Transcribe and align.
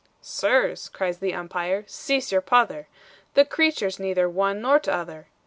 "Sirs," 0.19 0.89
cries 0.89 1.19
the 1.19 1.35
umpire, 1.35 1.83
"cease 1.85 2.31
your 2.31 2.41
pother! 2.41 2.87
The 3.35 3.45
creature's 3.45 3.99
neither 3.99 4.27
one 4.27 4.59
nor 4.59 4.79
t' 4.79 4.89
other. 4.89 5.27